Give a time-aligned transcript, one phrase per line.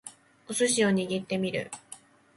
[0.49, 1.69] お寿司を握ってみる